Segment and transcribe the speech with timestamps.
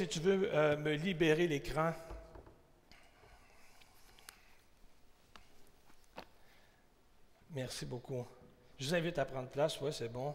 [0.00, 1.92] si tu veux euh, me libérer l'écran.
[7.50, 8.26] Merci beaucoup.
[8.78, 10.34] Je vous invite à prendre place, oui, c'est bon.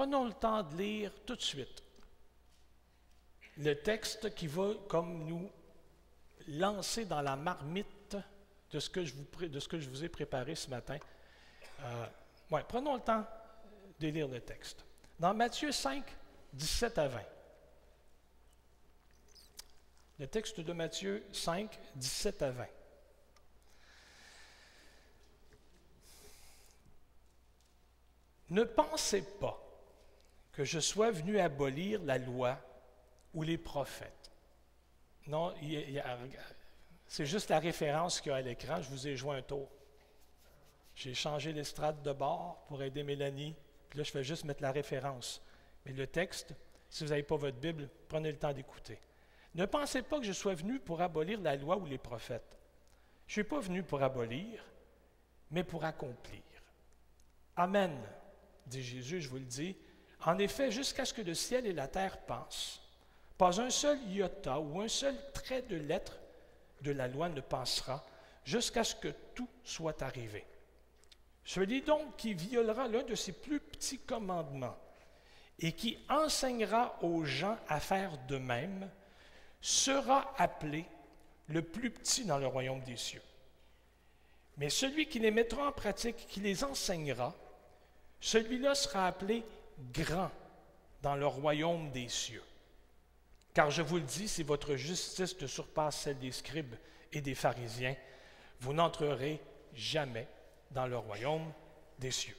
[0.00, 1.82] Prenons le temps de lire tout de suite
[3.58, 5.50] le texte qui va comme nous
[6.48, 8.16] lancer dans la marmite
[8.70, 10.96] de ce que je vous, ai préparé ce matin.
[11.82, 12.06] Euh,
[12.66, 13.26] prenons le temps
[13.98, 14.86] de lire le texte.
[15.18, 16.02] Dans Matthieu 5,
[16.54, 17.20] 17 à 20.
[20.18, 22.66] Le texte de Matthieu 5, 17 à 20.
[28.48, 29.66] Ne pensez pas
[30.60, 32.58] que je sois venu abolir la loi
[33.32, 34.30] ou les prophètes.
[35.26, 35.54] Non,
[37.06, 38.82] c'est juste la référence qu'il y a à l'écran.
[38.82, 39.70] Je vous ai joué un tour.
[40.94, 43.56] J'ai changé l'estrade de bord pour aider Mélanie.
[43.94, 45.42] Là, je vais juste mettre la référence.
[45.86, 46.54] Mais le texte,
[46.90, 49.00] si vous n'avez pas votre Bible, prenez le temps d'écouter.
[49.54, 52.58] Ne pensez pas que je sois venu pour abolir la loi ou les prophètes.
[53.26, 54.62] Je ne suis pas venu pour abolir,
[55.50, 56.42] mais pour accomplir.
[57.56, 57.98] Amen,
[58.66, 59.74] dit Jésus, je vous le dis.
[60.24, 62.80] En effet, jusqu'à ce que le ciel et la terre passent,
[63.38, 66.18] pas un seul iota ou un seul trait de lettre
[66.82, 68.04] de la loi ne passera
[68.44, 70.44] jusqu'à ce que tout soit arrivé.
[71.44, 74.76] Celui donc qui violera l'un de ses plus petits commandements
[75.58, 78.90] et qui enseignera aux gens à faire de même
[79.60, 80.84] sera appelé
[81.48, 83.22] le plus petit dans le royaume des cieux.
[84.58, 87.34] Mais celui qui les mettra en pratique, qui les enseignera,
[88.20, 89.42] celui-là sera appelé
[89.92, 90.30] grand
[91.02, 92.42] dans le royaume des cieux.
[93.54, 96.74] Car je vous le dis, si votre justice ne surpasse celle des scribes
[97.12, 97.96] et des pharisiens,
[98.60, 99.40] vous n'entrerez
[99.74, 100.28] jamais
[100.70, 101.52] dans le royaume
[101.98, 102.36] des cieux.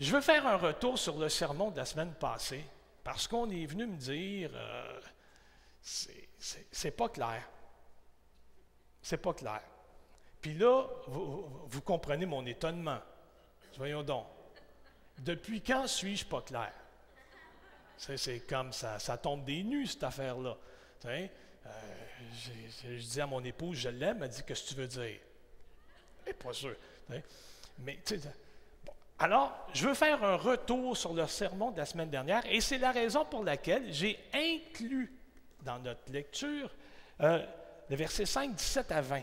[0.00, 2.64] Je veux faire un retour sur le sermon de la semaine passée,
[3.04, 5.00] parce qu'on est venu me dire, euh,
[5.80, 7.48] c'est pas clair.
[9.00, 9.62] C'est pas clair.
[10.40, 12.98] Puis là, vous comprenez mon étonnement.
[13.76, 14.26] Voyons donc.
[15.22, 16.72] Depuis quand suis-je pas clair?
[17.96, 20.56] C'est comme ça, ça tombe des nues, cette affaire-là.
[21.06, 21.26] Euh,
[22.84, 25.20] je, dis à mon épouse, je l'aime, elle dit, qu'est-ce que tu veux dire?
[26.26, 26.74] Et pas sûr.
[27.78, 28.00] Mais,
[29.18, 32.78] alors, je veux faire un retour sur le sermon de la semaine dernière, et c'est
[32.78, 35.12] la raison pour laquelle j'ai inclus
[35.62, 36.68] dans notre lecture
[37.20, 37.44] euh,
[37.88, 39.22] le verset 5, 17 à 20.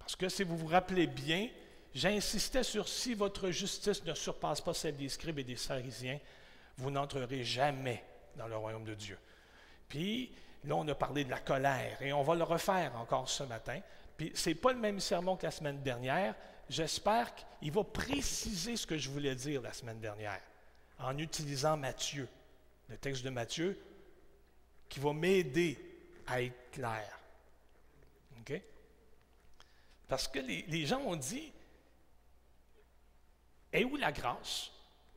[0.00, 1.48] Parce que si vous vous rappelez bien,
[1.94, 6.18] j'insistais sur si votre justice ne surpasse pas celle des scribes et des pharisiens,
[6.78, 8.02] vous n'entrerez jamais
[8.36, 9.18] dans le royaume de Dieu.
[9.88, 10.32] Puis
[10.64, 13.80] là, on a parlé de la colère et on va le refaire encore ce matin.
[14.16, 16.34] Puis ce n'est pas le même sermon que la semaine dernière.
[16.68, 20.40] J'espère qu'il va préciser ce que je voulais dire la semaine dernière
[20.98, 22.28] en utilisant Matthieu,
[22.88, 23.78] le texte de Matthieu,
[24.88, 25.78] qui va m'aider
[26.26, 27.18] à être clair.
[28.40, 28.60] OK?
[30.08, 31.52] Parce que les, les gens ont dit,
[33.72, 34.70] et où la grâce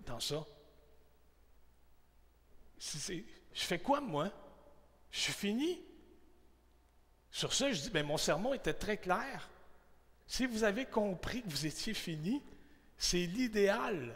[0.06, 0.46] dans ça?
[2.78, 3.22] je
[3.54, 4.30] fais quoi, moi?
[5.12, 5.82] Je suis fini.
[7.32, 9.50] Sur ça, je dis, bien, mon sermon était très clair.
[10.28, 12.42] Si vous avez compris que vous étiez fini,
[12.98, 14.16] c'est l'idéal.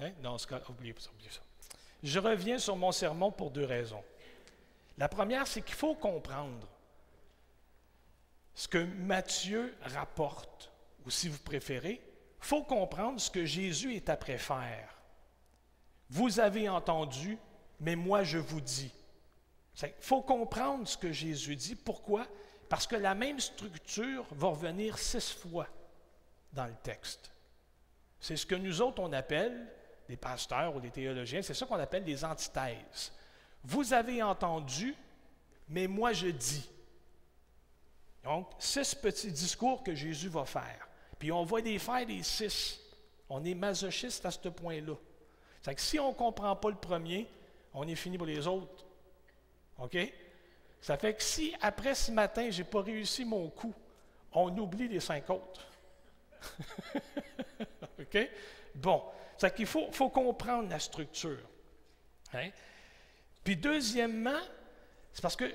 [0.00, 0.12] Hein?
[0.22, 0.36] Non,
[0.68, 1.40] oubliez ça, oubliez ça.
[2.02, 4.02] Je reviens sur mon sermon pour deux raisons.
[4.98, 6.66] La première, c'est qu'il faut comprendre
[8.54, 10.72] ce que Matthieu rapporte,
[11.04, 12.00] ou si vous préférez,
[12.46, 14.88] faut comprendre ce que Jésus est après faire.
[16.08, 17.38] Vous avez entendu
[17.80, 18.92] mais moi je vous dis.
[19.82, 21.74] Il faut comprendre ce que Jésus dit.
[21.74, 22.26] Pourquoi?
[22.68, 25.68] Parce que la même structure va revenir six fois
[26.52, 27.30] dans le texte.
[28.18, 29.70] C'est ce que nous autres, on appelle,
[30.08, 33.12] les pasteurs ou les théologiens, c'est ça qu'on appelle les antithèses.
[33.62, 34.94] Vous avez entendu,
[35.68, 36.68] mais moi je dis.
[38.24, 40.85] Donc, six petits discours que Jésus va faire.
[41.18, 42.80] Puis on va les faire les six.
[43.28, 44.94] On est masochiste à ce point-là.
[45.62, 47.26] C'est que si on ne comprend pas le premier,
[47.74, 48.84] on est fini pour les autres.
[49.78, 49.96] OK?
[50.80, 53.74] Ça fait que si après ce matin, je n'ai pas réussi mon coup,
[54.32, 55.66] on oublie les cinq autres.
[57.98, 58.30] OK?
[58.74, 59.02] Bon.
[59.38, 61.40] Ça qu'il faut, comprendre la structure.
[62.32, 62.50] Hein?
[63.44, 64.40] Puis deuxièmement,
[65.12, 65.52] c'est parce que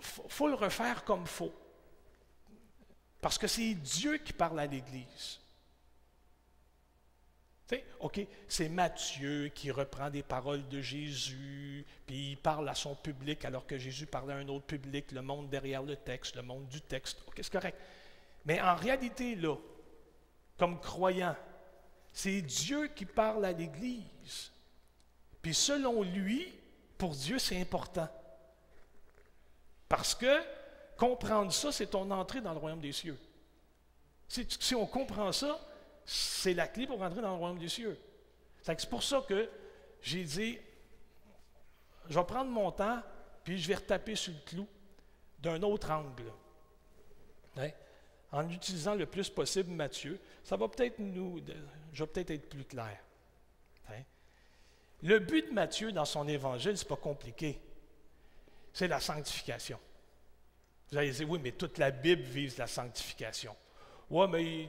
[0.00, 1.52] faut, faut le refaire comme faut.
[3.20, 5.40] Parce que c'est Dieu qui parle à l'Église.
[8.00, 13.44] OK, c'est Matthieu qui reprend des paroles de Jésus, puis il parle à son public
[13.44, 16.66] alors que Jésus parlait à un autre public, le monde derrière le texte, le monde
[16.68, 17.22] du texte.
[17.26, 17.78] OK, c'est correct.
[18.44, 19.54] Mais en réalité, là,
[20.56, 21.36] comme croyant,
[22.12, 24.50] c'est Dieu qui parle à l'Église.
[25.42, 26.52] Puis selon lui,
[26.98, 28.08] pour Dieu, c'est important.
[29.88, 30.42] Parce que
[31.00, 33.18] comprendre ça, c'est ton entrée dans le royaume des cieux.
[34.28, 35.58] Si, on comprend ça,
[36.04, 37.98] c'est la clé pour rentrer dans le royaume des cieux.
[38.60, 39.50] C'est pour ça que
[40.02, 40.58] j'ai dit,
[42.06, 43.00] je vais prendre mon temps,
[43.42, 44.68] puis je vais retaper sur le clou
[45.38, 46.30] d'un autre angle.
[47.56, 47.70] Hein?
[48.30, 51.40] En utilisant le plus possible Matthieu, ça va peut-être nous,
[51.94, 52.98] je vais peut-être être plus clair.
[53.88, 54.02] Hein?
[55.02, 57.58] Le but de Matthieu dans son évangile, ce n'est pas compliqué.
[58.72, 59.80] C'est la sanctification.
[60.90, 63.54] Vous allez dire, oui, mais toute la Bible vise la sanctification.
[64.10, 64.68] Oui,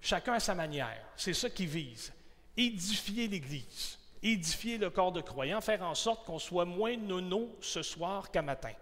[0.00, 1.04] chacun à sa manière.
[1.16, 2.12] C'est ça qui vise.
[2.56, 7.82] Édifier l'Église, édifier le corps de croyants, faire en sorte qu'on soit moins nono ce
[7.82, 8.72] soir qu'à matin.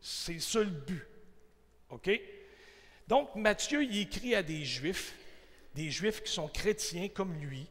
[0.00, 1.06] C'est ça le but.
[1.90, 2.10] OK?
[3.08, 5.14] Donc, Matthieu, il écrit à des Juifs,
[5.74, 7.66] des Juifs qui sont chrétiens comme lui,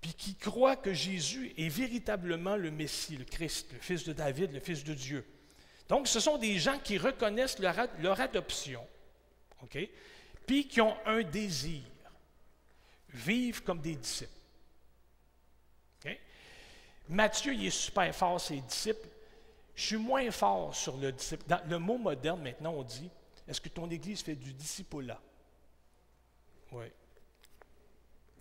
[0.00, 4.52] puis qui croient que Jésus est véritablement le Messie, le Christ, le Fils de David,
[4.52, 5.24] le Fils de Dieu.
[5.88, 8.86] Donc, ce sont des gens qui reconnaissent leur, adoption,
[9.62, 9.78] OK?
[10.46, 11.82] Puis qui ont un désir,
[13.10, 14.42] vivre comme des disciples.
[17.08, 19.08] Matthieu, il est super fort, ses disciples.
[19.74, 21.44] Je suis moins fort sur le disciple.
[21.46, 23.10] Dans le mot moderne, maintenant, on dit
[23.46, 25.20] est-ce que ton Église fait du disciple-là?
[26.70, 26.86] Oui.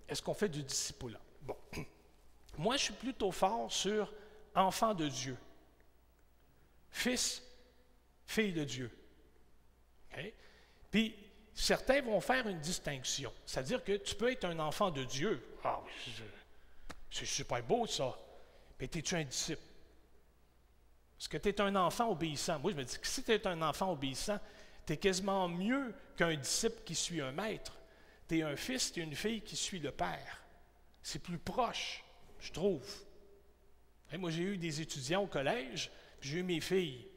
[0.08, 1.20] Est-ce qu'on fait du disciple-là?
[1.42, 1.58] Bon.
[2.58, 4.14] Moi, je suis plutôt fort sur
[4.56, 5.38] enfant de Dieu.
[6.92, 7.42] Fils,
[8.26, 8.92] fille de Dieu.
[10.92, 11.16] Puis,
[11.54, 13.34] certains vont faire une distinction.
[13.46, 15.42] C'est-à-dire que tu peux être un enfant de Dieu.
[15.64, 15.82] Ah,
[17.10, 18.18] c'est super beau ça.
[18.80, 19.62] Mais es-tu un disciple?
[21.20, 22.60] Est-ce que tu es un enfant obéissant?
[22.60, 24.40] Moi, je me dis que si tu es un enfant obéissant,
[24.88, 27.78] tu es quasiment mieux qu'un disciple qui suit un maître.
[28.28, 30.44] Tu es un fils, tu une fille qui suit le Père.
[31.04, 32.04] C'est plus proche,
[32.40, 32.86] je trouve.
[34.18, 37.07] moi, j'ai eu des étudiants au collège, j'ai eu mes filles.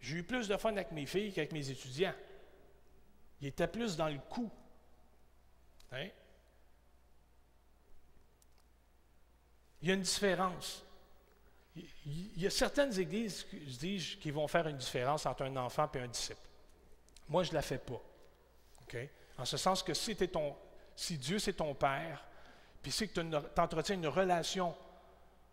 [0.00, 2.14] J'ai eu plus de fun avec mes filles qu'avec mes étudiants.
[3.40, 4.50] Ils étaient plus dans le coup.
[5.92, 6.08] Hein?
[9.82, 10.84] Il y a une différence.
[11.76, 15.88] Il y a certaines églises, je dis, qui vont faire une différence entre un enfant
[15.94, 16.40] et un disciple.
[17.28, 18.00] Moi, je ne la fais pas.
[19.38, 20.16] En ce sens que si,
[20.96, 22.24] si Dieu, c'est ton Père,
[22.82, 23.20] puis si tu
[23.56, 24.74] entretiens une relation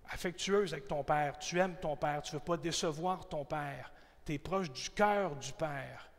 [0.09, 3.92] affectueuse avec ton Père, tu aimes ton Père, tu ne veux pas décevoir ton Père,
[4.25, 6.09] tu es proche du cœur du Père,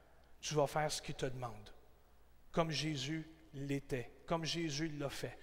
[0.41, 1.73] tu vas faire ce qu'il te demande,
[2.53, 5.39] comme Jésus l'était, comme Jésus l'a fait.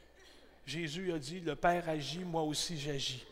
[0.65, 3.25] Jésus a dit, le Père agit, moi aussi j'agis.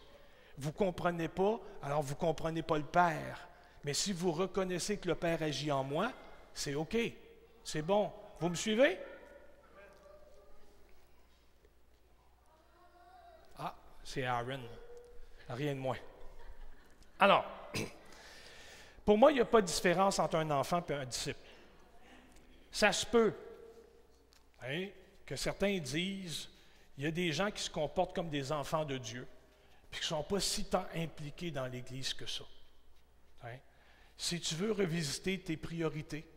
[0.57, 3.47] Vous ne comprenez pas, alors vous ne comprenez pas le Père.
[3.83, 6.11] Mais si vous reconnaissez que le Père agit en moi,
[6.53, 6.95] c'est OK,
[7.63, 8.11] c'est bon.
[8.39, 8.99] Vous me suivez?
[13.57, 14.61] Ah, c'est Aaron.
[15.53, 15.97] Rien de moins.
[17.19, 17.45] Alors,
[19.05, 21.39] pour moi, il n'y a pas de différence entre un enfant et un disciple.
[22.71, 23.33] Ça se peut
[24.63, 24.87] hein,
[25.25, 26.49] que certains disent
[26.97, 29.27] il y a des gens qui se comportent comme des enfants de Dieu,
[29.89, 32.43] puis qui ne sont pas si tant impliqués dans l'Église que ça.
[33.43, 33.57] Hein.
[34.17, 36.27] Si tu veux revisiter tes priorités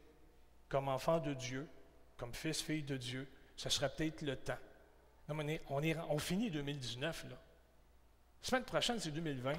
[0.68, 1.68] comme enfant de Dieu,
[2.16, 4.58] comme fils, fille de Dieu, ce serait peut-être le temps.
[5.28, 7.37] on, finit 2019, là.
[8.46, 9.54] Semaine prochaine, c'est 2020.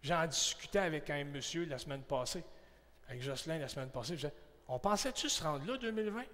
[0.00, 2.42] J'en discutais avec un monsieur la semaine passée,
[3.06, 4.16] avec Jocelyn la semaine passée.
[4.16, 4.34] Je disais,
[4.68, 6.24] on pensait-tu se rendre là, 2020?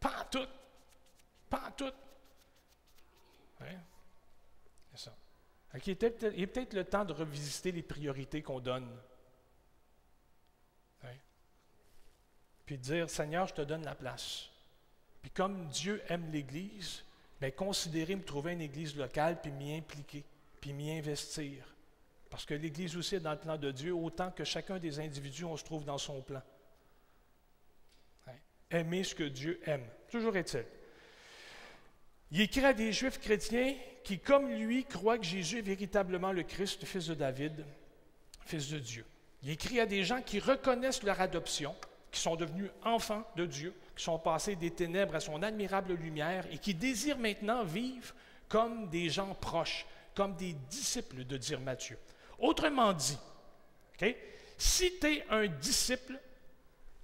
[0.00, 0.48] Pas en tout.
[1.50, 1.92] Pas en tout.
[4.94, 5.14] C'est ça.
[5.74, 8.88] il, est peut-être le temps de revisiter les priorités qu'on donne.
[11.04, 11.16] Hein?
[12.64, 14.48] Puis de dire, Seigneur, je te donne la place.
[15.22, 17.04] Puis comme Dieu aime l'Église,
[17.40, 20.24] bien, considérer me trouver une Église locale, puis m'y impliquer,
[20.60, 21.74] puis m'y investir.
[22.30, 25.44] Parce que l'Église aussi est dans le plan de Dieu, autant que chacun des individus,
[25.44, 26.42] on se trouve dans son plan
[28.70, 29.84] aimer ce que Dieu aime.
[30.10, 30.64] Toujours est-il.
[32.30, 36.42] Il écrit à des Juifs chrétiens qui, comme lui, croient que Jésus est véritablement le
[36.42, 37.64] Christ, fils de David,
[38.44, 39.06] fils de Dieu.
[39.42, 41.74] Il écrit à des gens qui reconnaissent leur adoption,
[42.10, 46.46] qui sont devenus enfants de Dieu, qui sont passés des ténèbres à son admirable lumière
[46.52, 48.14] et qui désirent maintenant vivre
[48.48, 51.98] comme des gens proches, comme des disciples de dire Matthieu.
[52.38, 53.18] Autrement dit,
[54.56, 56.16] Si tu es un disciple,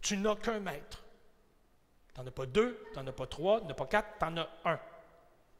[0.01, 1.03] tu n'as qu'un maître.
[2.15, 4.17] Tu n'en as pas deux, tu n'en as pas trois, tu n'en as pas quatre,
[4.17, 4.81] tu en as un.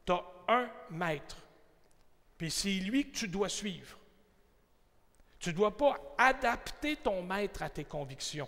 [0.05, 1.35] Tu as un maître.
[2.37, 3.97] Puis c'est lui que tu dois suivre.
[5.39, 8.47] Tu ne dois pas adapter ton maître à tes convictions.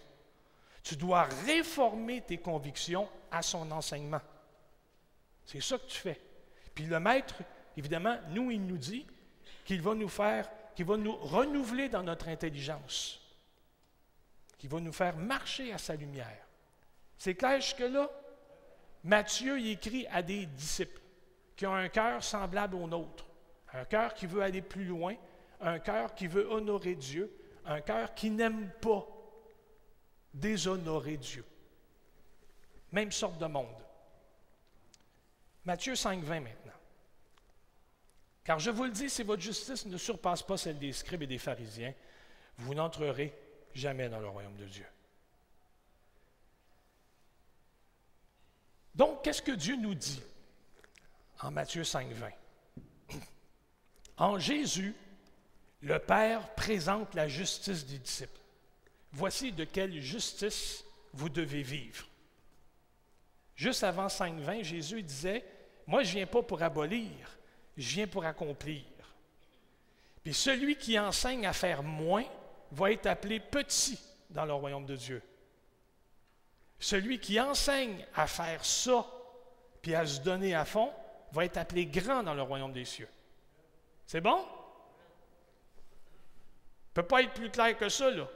[0.88, 4.22] Tu dois réformer tes convictions à son enseignement.
[5.44, 6.17] C'est ça que tu fais.
[6.74, 7.36] Puis le maître,
[7.75, 9.06] évidemment, nous, il nous dit
[9.65, 13.20] qu'il va nous faire, qu'il va nous renouveler dans notre intelligence,
[14.58, 16.48] qu'il va nous faire marcher à sa lumière.
[17.17, 18.10] C'est clair jusque-là?
[19.03, 21.01] Matthieu écrit à des disciples
[21.58, 23.25] qui ont un cœur semblable au nôtre,
[23.74, 25.15] un cœur qui veut aller plus loin,
[25.60, 27.29] un cœur qui veut honorer Dieu,
[27.65, 29.06] un cœur qui n'aime pas
[30.39, 31.46] déshonorer Dieu.
[32.91, 33.67] Même sorte de monde.
[35.65, 36.72] Matthieu 5, 20 maintenant.
[38.44, 41.27] Car je vous le dis, si votre justice ne surpasse pas celle des scribes et
[41.27, 41.94] des pharisiens,
[42.58, 43.34] vous n'entrerez
[43.74, 44.86] jamais dans le royaume de Dieu.
[48.96, 50.22] Donc, qu'est-ce que Dieu nous dit
[51.41, 52.29] en Matthieu 5, 20?
[54.17, 54.96] En Jésus,
[55.82, 58.37] le Père présente la justice des disciples.
[59.17, 62.05] Voici de quelle justice vous devez vivre.
[63.55, 65.43] Juste avant 5.20, Jésus disait,
[65.88, 67.09] moi je ne viens pas pour abolir,
[67.75, 68.83] je viens pour accomplir.
[70.24, 72.25] Puis celui qui enseigne à faire moins
[72.71, 73.97] va être appelé petit
[74.29, 75.24] dans le royaume de Dieu.
[76.77, 79.03] Celui qui enseigne à faire ça,
[79.81, 80.93] puis à se donner à fond,
[81.31, 83.09] va être appelé grand dans le royaume des cieux.
[84.05, 84.38] C'est bon?
[86.97, 88.27] ne peut pas être plus clair que ça, là.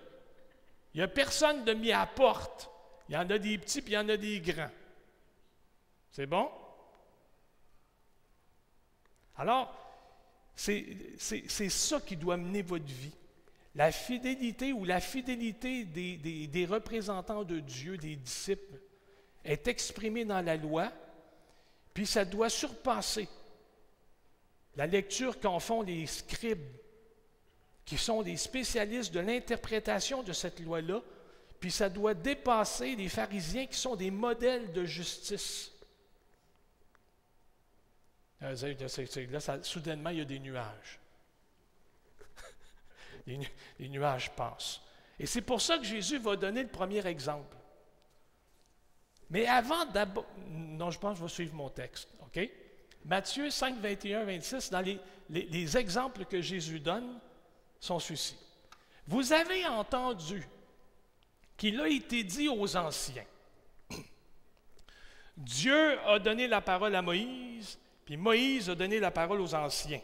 [0.94, 2.70] Il n'y a personne de mis à porte.
[3.08, 4.72] Il y en a des petits, puis il y en a des grands.
[6.12, 6.50] C'est bon?
[9.38, 9.74] Alors,
[10.56, 13.16] c'est ça qui doit mener votre vie.
[13.74, 16.18] La fidélité ou la fidélité des,
[16.48, 18.80] des, représentants de Dieu, des disciples,
[19.46, 20.92] est exprimée dans la loi,
[21.94, 23.28] puis ça doit surpasser
[24.76, 26.68] la lecture qu'en font les scribes
[27.86, 31.02] qui sont des spécialistes de l'interprétation de cette loi-là,
[31.60, 35.72] puis ça doit dépasser les pharisiens qui sont des modèles de justice.
[38.40, 38.54] Là,
[39.62, 41.00] soudainement, il y a des nuages.
[43.28, 44.82] les, nuages passent.
[45.20, 47.56] Et c'est pour ça que Jésus va donner le premier exemple.
[49.30, 50.26] Mais avant d'abord...
[50.48, 52.10] Non, je pense que je vais suivre mon texte.
[52.22, 52.50] OK?
[53.06, 54.84] Matthieu 5, 21, 26, dans
[55.30, 57.20] les exemples que Jésus donne,
[57.82, 58.38] son souci.
[59.08, 60.48] Vous avez entendu
[61.58, 63.26] qu'il a été dit aux anciens.
[65.36, 70.02] Dieu a donné la parole à Moïse, puis Moïse a donné la parole aux anciens.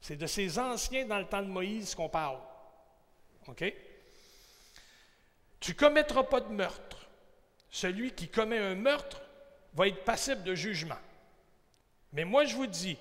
[0.00, 2.38] C'est de ces anciens dans le temps de Moïse qu'on parle.
[3.46, 3.72] OK?
[5.60, 7.06] Tu commettras pas de meurtre.
[7.70, 9.22] Celui qui commet un meurtre
[9.74, 10.98] va être passible de jugement.
[12.12, 12.96] Mais moi, je vous dis,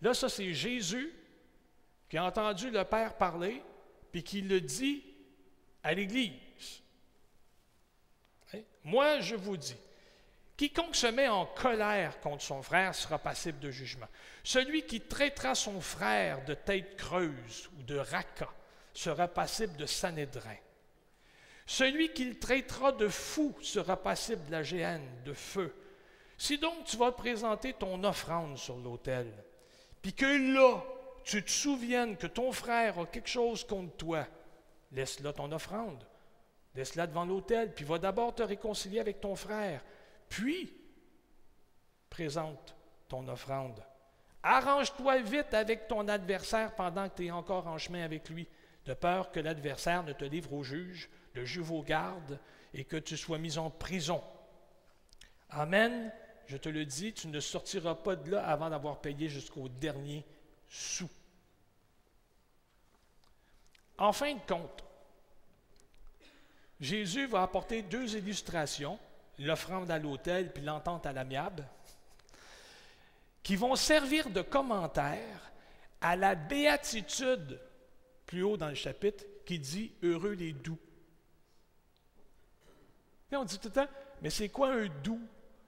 [0.00, 1.12] là, ça, c'est Jésus
[2.12, 3.62] qui a entendu le Père parler,
[4.10, 5.02] puis qui le dit
[5.82, 6.82] à l'Église.
[8.52, 8.58] Hein?
[8.84, 9.78] Moi, je vous dis,
[10.58, 14.08] quiconque se met en colère contre son frère sera passible de jugement.
[14.44, 18.50] Celui qui traitera son frère de tête creuse ou de raca
[18.92, 20.58] sera passible de sanédrin.
[21.64, 25.74] Celui qui le traitera de fou sera passible de la géhenne, de feu.
[26.36, 29.32] Si donc tu vas présenter ton offrande sur l'autel,
[30.02, 30.84] puis que là,
[31.24, 34.26] tu te souviennes que ton frère a quelque chose contre toi,
[34.92, 36.04] laisse-la ton offrande.
[36.74, 39.84] Laisse-la devant l'autel, puis va d'abord te réconcilier avec ton frère.
[40.28, 40.72] Puis,
[42.08, 42.74] présente
[43.08, 43.82] ton offrande.
[44.42, 48.48] Arrange-toi vite avec ton adversaire pendant que tu es encore en chemin avec lui,
[48.86, 52.40] de peur que l'adversaire ne te livre au juge, le juge au garde,
[52.74, 54.22] et que tu sois mis en prison.
[55.50, 56.10] Amen.
[56.46, 60.24] Je te le dis, tu ne sortiras pas de là avant d'avoir payé jusqu'au dernier
[60.72, 61.10] sous.
[63.98, 64.82] En fin de compte,
[66.80, 68.98] Jésus va apporter deux illustrations,
[69.38, 71.68] l'offrande à l'autel puis l'entente à l'amiable,
[73.42, 75.52] qui vont servir de commentaire
[76.00, 77.60] à la béatitude,
[78.24, 80.78] plus haut dans le chapitre, qui dit Heureux les doux.
[83.30, 83.88] On dit tout le temps,
[84.22, 85.20] mais c'est quoi un doux?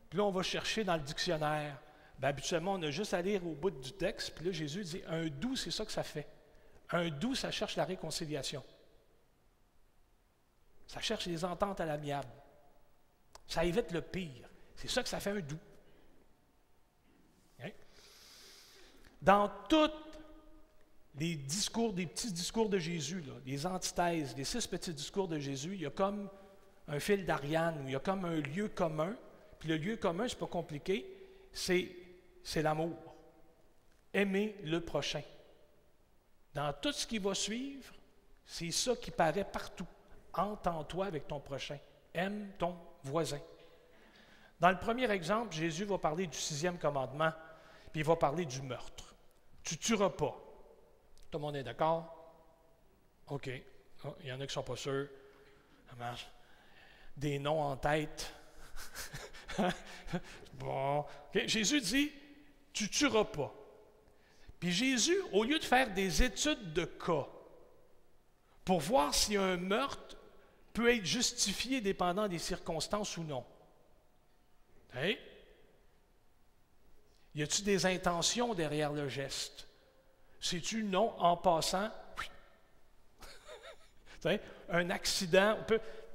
[0.08, 1.78] Puis là, on va chercher dans le dictionnaire.
[2.24, 5.02] Ben, habituellement, on a juste à lire au bout du texte, puis là, Jésus dit,
[5.08, 6.26] un doux, c'est ça que ça fait.
[6.88, 8.64] Un doux, ça cherche la réconciliation.
[10.86, 12.32] Ça cherche les ententes à l'amiable.
[13.46, 14.48] Ça évite le pire.
[14.74, 15.58] C'est ça que ça fait un doux.
[17.62, 17.72] Hein?
[19.20, 19.92] Dans toute
[21.18, 25.74] les discours, des petits discours de Jésus, les antithèses, les six petits discours de Jésus,
[25.74, 26.30] il y a comme
[26.88, 29.14] un fil d'Ariane, il y a comme un lieu commun.
[29.58, 31.04] Puis le lieu commun, c'est pas compliqué,
[31.52, 32.03] c'est,
[32.44, 32.96] c'est l'amour.
[34.12, 35.22] Aimer le prochain.
[36.52, 37.92] Dans tout ce qui va suivre,
[38.46, 39.86] c'est ça qui paraît partout.
[40.34, 41.78] Entends-toi avec ton prochain.
[42.12, 43.40] Aime ton voisin.
[44.60, 47.32] Dans le premier exemple, Jésus va parler du sixième commandement,
[47.90, 49.14] puis il va parler du meurtre.
[49.64, 50.36] Tu tueras pas.
[51.30, 52.32] Tout le monde est d'accord?
[53.28, 53.50] OK.
[54.04, 55.08] Oh, il y en a qui ne sont pas sûrs.
[57.16, 58.32] Des noms en tête.
[60.54, 61.04] bon.
[61.46, 62.12] Jésus dit,
[62.74, 63.54] tu tueras pas.
[64.60, 67.26] Puis Jésus, au lieu de faire des études de cas
[68.64, 70.16] pour voir si un meurtre
[70.72, 73.44] peut être justifié dépendant des circonstances ou non,
[74.94, 75.14] hein?
[77.34, 79.68] y a-t-il des intentions derrière le geste?
[80.40, 81.90] C'est-tu non en passant?
[84.68, 85.58] un accident.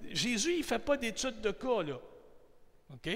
[0.10, 2.00] Jésus, il ne fait pas d'études de cas, là.
[2.94, 3.10] OK?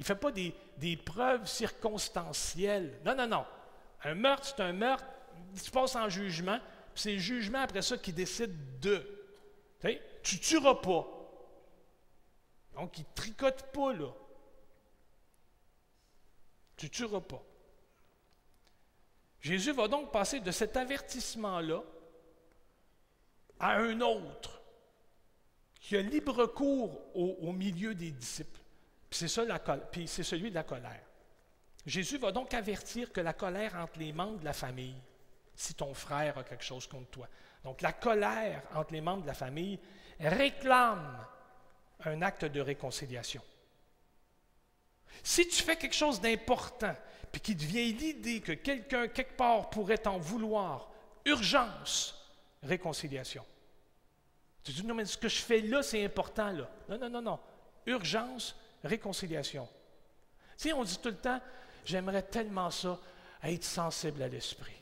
[0.00, 2.98] Il ne fait pas des, preuves circonstancielles.
[3.04, 3.46] Non, non, non.
[4.02, 5.04] Un meurtre, c'est un meurtre.
[5.52, 6.58] Il se passe en jugement.
[6.94, 9.06] C'est le jugement après ça qui décide de.
[10.22, 11.06] Tu ne tueras pas.
[12.76, 14.08] Donc, il ne tricote pas, là.
[16.78, 17.42] Tu ne tueras pas.
[19.42, 21.82] Jésus va donc passer de cet avertissement-là
[23.58, 24.62] à un autre
[25.78, 28.59] qui a libre cours au, milieu des disciples.
[29.10, 31.02] C'est celui de la colère.
[31.86, 34.96] Jésus va donc avertir que la colère entre les membres de la famille,
[35.54, 37.28] si ton frère a quelque chose contre toi.
[37.64, 39.78] Donc la colère entre les membres de la famille
[40.18, 41.26] réclame
[42.04, 43.42] un acte de réconciliation.
[45.22, 46.94] Si tu fais quelque chose d'important,
[47.30, 50.90] puis qu'il devient l'idée que quelqu'un, quelque part, pourrait t'en vouloir,
[51.24, 52.16] urgence,
[52.62, 53.44] réconciliation.
[54.62, 56.70] Tu dis, non, mais ce que je fais là, c'est important, là.
[56.88, 57.40] Non, non, non, non.
[57.86, 59.68] Urgence, réconciliation.
[60.56, 61.40] Tu sais, on dit tout le temps,
[61.84, 62.98] j'aimerais tellement ça,
[63.42, 64.76] être sensible à l'esprit.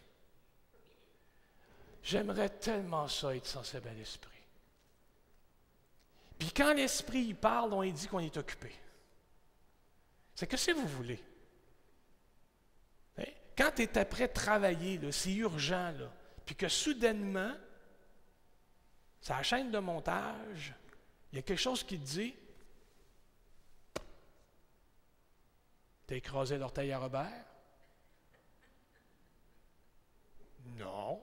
[2.02, 4.38] J'aimerais tellement ça, être sensible à l'esprit.
[6.38, 8.72] Puis quand l'esprit parle, on dit qu'on est occupé.
[10.34, 11.20] C'est que si vous voulez.
[13.18, 13.24] Hein?
[13.56, 16.12] Quand tu es après travailler, c'est urgent, là,
[16.46, 17.52] puis que soudainement,
[19.28, 20.74] la chaîne de montage,
[21.32, 22.34] il y a quelque chose qui te dit
[26.08, 27.44] T'as écrasé l'orteil à Robert?
[30.64, 31.22] Non.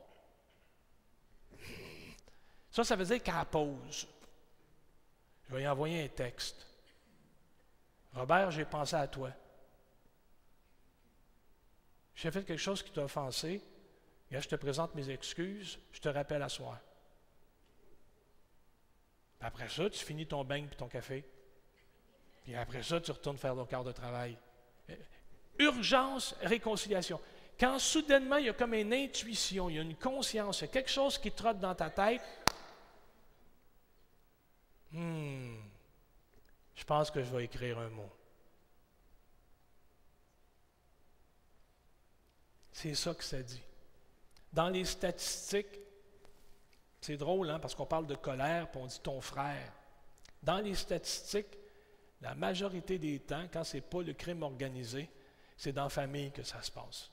[2.69, 4.07] Ça, ça veut dire qu'à pause,
[5.49, 6.67] je vais y envoyer un texte.
[8.13, 9.31] Robert, j'ai pensé à toi.
[12.13, 13.63] J'ai fait quelque chose qui t'a offensé.
[14.29, 15.79] Là, je te présente mes excuses.
[15.93, 16.79] Je te rappelle à soir.
[19.41, 21.25] après ça, tu finis ton bain et ton café.
[22.43, 24.37] Puis après ça, tu retournes faire ton quart de travail.
[25.59, 27.19] Urgence, réconciliation.
[27.59, 30.67] Quand soudainement, il y a comme une intuition, il y a une conscience, il y
[30.67, 32.21] a quelque chose qui trotte dans ta tête.
[34.91, 35.55] Hmm,
[36.75, 38.09] je pense que je vais écrire un mot.
[42.73, 43.63] C'est ça que ça dit.
[44.51, 45.79] Dans les statistiques,
[46.99, 49.71] c'est drôle, hein, parce qu'on parle de colère, puis on dit ton frère.
[50.43, 51.57] Dans les statistiques,
[52.25, 55.07] la majorité des temps, quand ce n'est pas le crime organisé,
[55.55, 57.11] c'est dans la famille que ça se passe.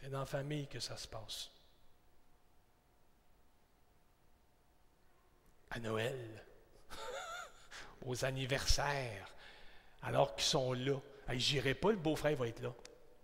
[0.00, 1.52] C'est dans la famille que ça se passe.
[5.70, 6.44] à Noël,
[8.04, 9.32] aux anniversaires,
[10.02, 11.00] alors qu'ils sont là.
[11.28, 12.74] Je J'irai pas, le beau-frère va être là.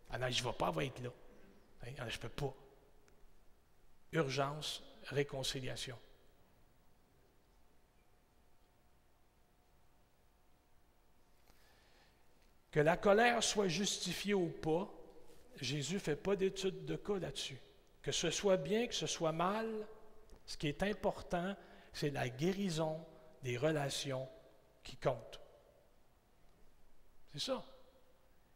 [0.09, 1.11] Ah non, je ne vais pas, va être là.
[1.83, 2.55] Ah, je ne peux pas.
[4.13, 5.99] Urgence, réconciliation.
[12.79, 14.88] Que la colère soit justifiée ou pas,
[15.57, 17.61] Jésus ne fait pas d'étude de cas là-dessus.
[18.01, 19.67] Que ce soit bien, que ce soit mal,
[20.47, 21.57] ce qui est important,
[21.93, 23.05] c'est la guérison
[23.43, 24.29] des relations
[24.85, 25.41] qui compte.
[27.33, 27.64] C'est ça.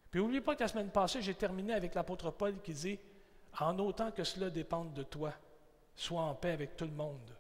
[0.08, 3.00] Puis n'oubliez pas que la semaine passée, j'ai terminé avec l'apôtre Paul qui dit
[3.58, 5.35] En autant que cela dépende de toi,
[5.96, 7.37] sois en paix avec tout le monde.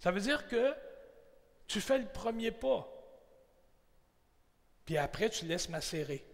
[0.00, 0.74] Ça veut dire que
[1.68, 2.95] tu fais le premier pas,
[4.86, 6.24] puis après, tu laisses macérer,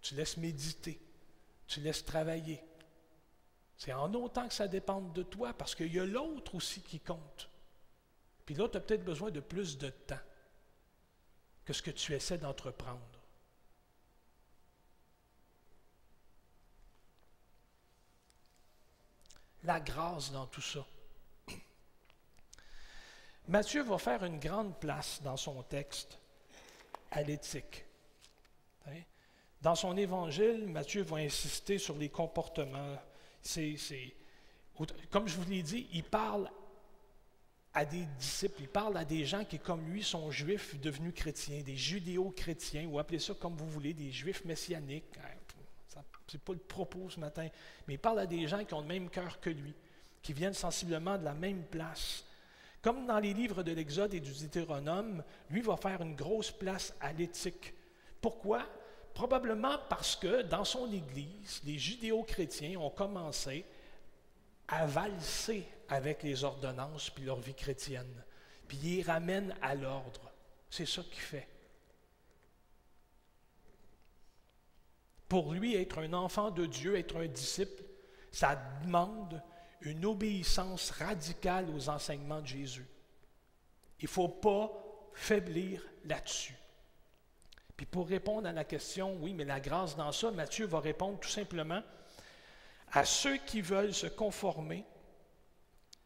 [0.00, 0.98] tu laisses méditer,
[1.66, 2.64] tu laisses travailler.
[3.76, 6.98] C'est en autant que ça dépende de toi, parce qu'il y a l'autre aussi qui
[6.98, 7.50] compte.
[8.46, 10.18] Puis l'autre a peut-être besoin de plus de temps
[11.66, 13.02] que ce que tu essaies d'entreprendre.
[19.64, 20.86] La grâce dans tout ça.
[23.48, 26.18] Matthieu va faire une grande place dans son texte
[27.10, 27.84] à l'éthique.
[28.86, 29.02] Hein?
[29.62, 32.96] Dans son évangile, Matthieu va insister sur les comportements.
[35.10, 36.50] comme je vous l'ai dit, il parle
[37.74, 41.62] à des disciples, il parle à des gens qui, comme lui, sont juifs devenus chrétiens,
[41.62, 45.18] des judéo-chrétiens, ou appelez ça comme vous voulez, des juifs messianiques.
[46.26, 47.48] Ce n'est pas le propos ce matin,
[47.86, 49.74] mais il parle à des gens qui ont le même cœur que lui,
[50.22, 52.24] qui viennent sensiblement de la même place.
[52.82, 56.94] Comme dans les livres de l'Exode et du Deutéronome, lui va faire une grosse place
[57.00, 57.74] à l'éthique.
[58.20, 58.64] Pourquoi?
[59.14, 63.64] Probablement parce que dans son Église, les judéo-chrétiens ont commencé
[64.68, 68.24] à valser avec les ordonnances puis leur vie chrétienne.
[68.68, 70.30] Puis ils ramènent à l'ordre.
[70.70, 71.48] C'est ça qu'il fait.
[75.28, 77.82] Pour lui, être un enfant de Dieu, être un disciple,
[78.30, 79.42] ça demande
[79.80, 82.86] une obéissance radicale aux enseignements de Jésus.
[84.00, 84.70] Il ne faut pas
[85.14, 86.54] faiblir là-dessus.
[87.76, 91.20] Puis pour répondre à la question, oui, mais la grâce dans ça, Matthieu va répondre
[91.20, 91.82] tout simplement
[92.90, 94.84] à ceux qui veulent se conformer.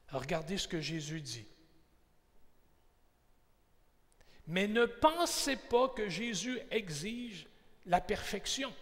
[0.08, 1.46] Regardez ce que Jésus dit.
[4.46, 7.46] Mais ne pensez pas que Jésus exige
[7.86, 8.72] la perfection.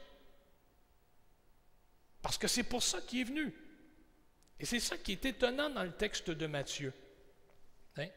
[2.22, 3.55] Parce que c'est pour ça qu'il est venu.
[4.61, 6.92] Et c'est ça qui est étonnant dans le texte de Matthieu.
[7.96, 8.09] Hein?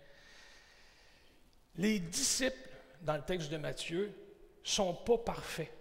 [1.77, 2.69] Les disciples,
[3.01, 4.13] dans le texte de Matthieu,
[4.62, 5.71] sont pas parfaits.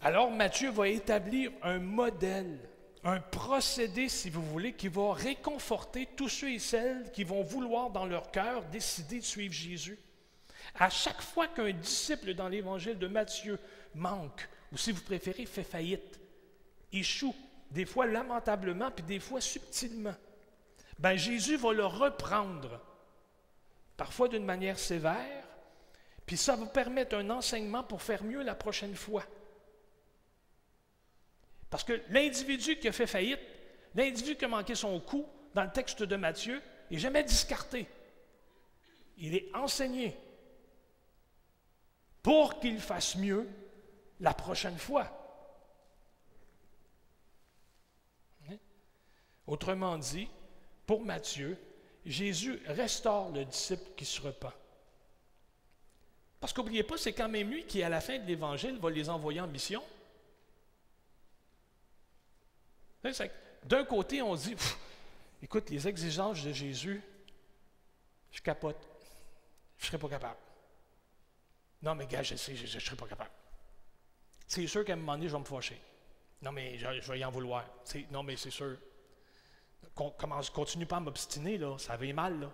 [0.00, 2.58] Alors Matthieu va établir un modèle,
[3.04, 7.90] un procédé, si vous voulez, qui va réconforter tous ceux et celles qui vont vouloir
[7.90, 9.98] dans leur cœur décider de suivre Jésus.
[10.74, 13.60] À chaque fois qu'un disciple dans l'évangile de Matthieu
[13.94, 16.21] manque, ou si vous préférez, fait faillite,
[16.92, 17.34] échoue,
[17.70, 20.14] des fois lamentablement, puis des fois subtilement,
[20.98, 22.80] ben Jésus va le reprendre,
[23.96, 25.44] parfois d'une manière sévère,
[26.26, 29.24] puis ça va permettre un enseignement pour faire mieux la prochaine fois.
[31.70, 33.40] Parce que l'individu qui a fait faillite,
[33.94, 37.86] l'individu qui a manqué son coup, dans le texte de Matthieu, n'est jamais discarté.
[39.16, 40.16] Il est enseigné
[42.22, 43.48] pour qu'il fasse mieux
[44.20, 45.21] la prochaine fois.
[49.52, 50.30] Autrement dit,
[50.86, 51.58] pour Matthieu,
[52.06, 54.50] Jésus restaure le disciple qui se repent.
[56.40, 59.10] Parce qu'oubliez pas, c'est quand même lui qui, à la fin de l'Évangile, va les
[59.10, 59.84] envoyer en mission.
[63.64, 64.56] D'un côté, on dit,
[65.42, 67.02] écoute, les exigences de Jésus,
[68.30, 68.88] je capote.
[69.76, 70.40] Je ne serai pas capable.
[71.82, 73.32] Non, mais gars, je sais, je ne serai pas capable.
[74.46, 75.78] C'est sûr qu'à un moment donné, je vais me fâcher.
[76.40, 77.66] Non, mais je, vais y en vouloir.
[78.10, 78.78] non, mais c'est sûr
[79.94, 82.50] commence, continue pas à m'obstiner, là, ça va mal, là.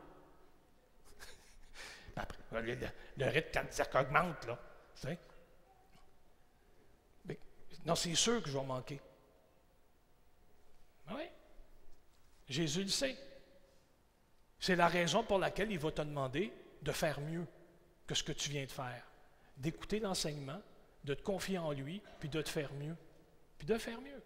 [2.52, 4.58] le, rythme cardiaque augmente, là.
[7.84, 9.00] non, c'est sûr que je vais manquer.
[11.10, 11.22] Oui.
[12.48, 13.16] Jésus le sait.
[14.60, 17.46] C'est la raison pour laquelle il va te demander de faire mieux
[18.06, 19.04] que ce que tu viens de faire.
[19.56, 20.60] D'écouter l'enseignement,
[21.04, 22.96] de te confier en lui, puis de te faire mieux.
[23.58, 24.22] Puis de faire mieux.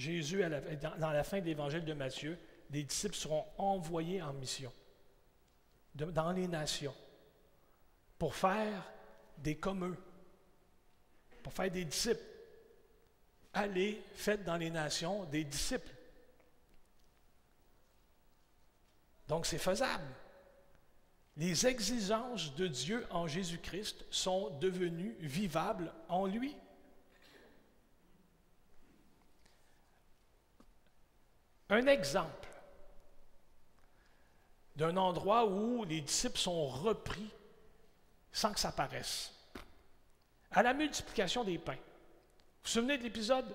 [0.00, 0.42] Jésus,
[0.98, 2.38] dans la fin de l'évangile de Matthieu,
[2.70, 4.72] les disciples seront envoyés en mission
[5.94, 6.94] dans les nations
[8.18, 8.90] pour faire
[9.38, 9.96] des comme eux,
[11.42, 12.22] pour faire des disciples.
[13.52, 15.92] Allez, faites dans les nations des disciples.
[19.28, 20.04] Donc c'est faisable.
[21.36, 26.56] Les exigences de Dieu en Jésus-Christ sont devenues vivables en lui.
[31.70, 32.48] Un exemple
[34.76, 37.30] d'un endroit où les disciples sont repris
[38.32, 39.32] sans que ça paraisse.
[40.50, 41.72] À la multiplication des pains.
[41.74, 43.46] Vous vous souvenez de l'épisode?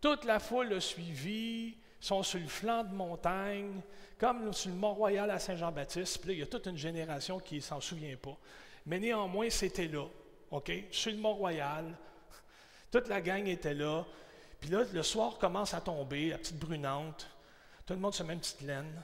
[0.00, 3.82] Toute la foule a suivi, sont sur le flanc de montagne,
[4.18, 6.18] comme sur le Mont-Royal à Saint-Jean-Baptiste.
[6.18, 8.36] Puis là, il y a toute une génération qui ne s'en souvient pas.
[8.86, 10.06] Mais néanmoins, c'était là,
[10.50, 10.72] OK?
[10.90, 11.94] Sur le Mont-Royal.
[12.90, 14.06] Toute la gang était là.
[14.60, 17.28] Puis là, le soir commence à tomber, la petite brunante.
[17.86, 19.02] Tout le monde se met une petite laine.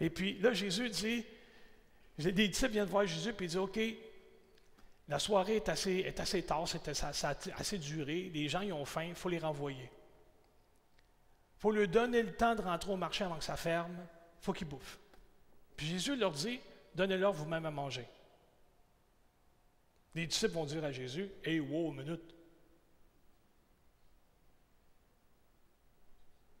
[0.00, 1.24] Et puis là, Jésus dit,
[2.18, 3.78] des disciples viennent voir Jésus, puis il dit, OK,
[5.08, 8.72] la soirée est assez, est assez tard, ça, ça, a assez duré, les gens y
[8.72, 9.90] ont faim, il faut les renvoyer.
[11.58, 13.96] Il faut leur donner le temps de rentrer au marché avant que ça ferme,
[14.40, 14.98] il faut qu'ils bouffent.
[15.76, 16.60] Puis Jésus leur dit,
[16.94, 18.06] donnez-leur vous-même à manger.
[20.14, 22.34] Les disciples vont dire à Jésus, Hé, wow, minute.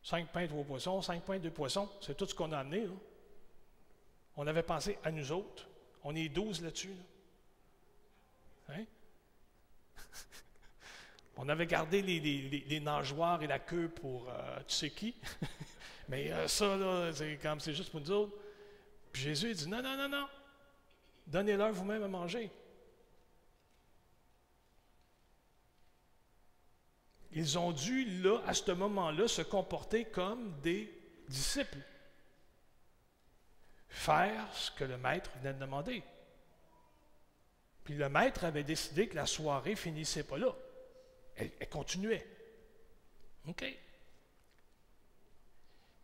[0.06, 2.86] Cinq pains, trois poissons, cinq pains, deux poissons, c'est tout ce qu'on a amené.
[4.36, 5.66] On avait pensé à nous autres.
[6.04, 6.94] On est douze là-dessus.
[8.68, 8.84] Hein?
[11.36, 15.16] On avait gardé les, nageoires et la queue pour euh, tu sais qui.
[16.08, 18.36] Mais euh, ça, là, c'est comme c'est juste pour nous autres.
[19.10, 20.28] Puis Jésus dit non, non, non, non.
[21.26, 22.52] Donnez-leur vous-même à manger.
[27.36, 30.90] Ils ont dû, là, à ce moment-là, se comporter comme des
[31.28, 31.82] disciples.
[33.90, 36.02] Faire ce que le maître venait de demander.
[37.84, 40.56] Puis le maître avait décidé que la soirée finissait pas là.
[41.34, 42.26] Elle, continuait.
[43.46, 43.66] OK?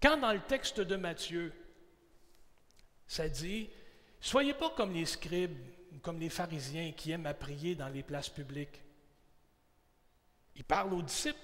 [0.02, 1.50] Quand dans le texte de Matthieu,
[3.06, 3.70] ça dit
[4.20, 5.56] Soyez pas comme les scribes
[5.94, 8.81] ou comme les pharisiens qui aiment à prier dans les places publiques.
[10.56, 11.38] Il parle aux disciples.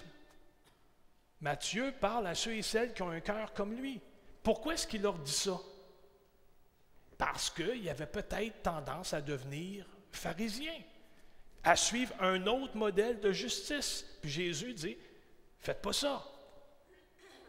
[1.40, 4.00] Matthieu parle à ceux et celles qui ont un cœur comme lui.
[4.42, 5.58] Pourquoi est-ce qu'il leur dit ça?
[7.16, 10.74] Parce qu'il avait peut-être tendance à devenir pharisien
[11.64, 14.04] à suivre un autre modèle de justice.
[14.20, 14.96] Puis Jésus dit,
[15.58, 16.24] faites pas ça.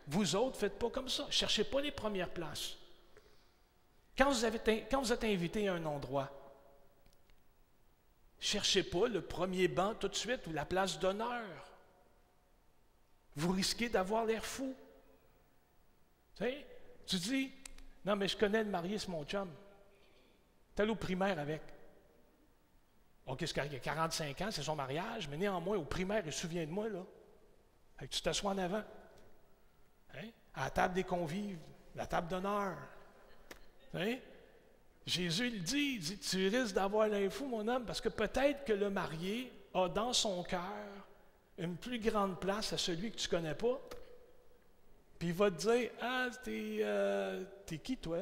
[0.08, 1.28] Vous autres, faites pas comme ça.
[1.30, 2.76] Cherchez pas les premières places.
[4.18, 6.30] Quand vous êtes invité à un endroit,
[8.40, 11.46] cherchez pas le premier banc tout de suite ou la place d'honneur.
[13.36, 14.76] Vous risquez d'avoir l'air fou.
[16.38, 17.52] Tu dis,
[18.06, 19.50] non, mais je connais le marié, c'est mon chum.
[20.76, 21.62] Tu au primaire avec.
[23.26, 26.66] OK, il a 45 ans, c'est son mariage, mais néanmoins, au primaire, il se souvient
[26.66, 27.04] de moi, là.
[28.10, 28.84] Tu t'assois en avant.
[30.16, 30.30] Hein?
[30.56, 31.60] À la table des convives,
[31.96, 32.78] la table d'honneur.
[33.94, 34.18] Hein?
[35.10, 38.74] Jésus le dit, il dit, tu risques d'avoir l'info, mon homme, parce que peut-être que
[38.74, 40.62] le marié a dans son cœur
[41.58, 43.82] une plus grande place à celui que tu ne connais pas.
[45.18, 48.20] Puis il va te dire, ah, t'es, euh, qui, toi?